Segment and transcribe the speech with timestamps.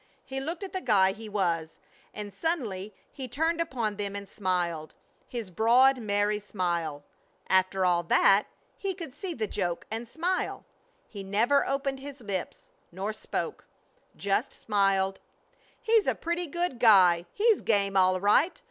[0.25, 1.79] He looked at the guy he was
[2.11, 4.95] and suddenly he turned upon them and smiled,
[5.27, 7.03] his broad, merry smile!
[7.47, 8.47] After all that
[8.79, 10.65] he could see the joke and smile!
[11.07, 13.67] He never opened his lips nor spoke
[14.17, 15.19] just smiled.
[15.79, 17.27] "He's a pretty good guy!
[17.33, 18.59] He's game, all right!"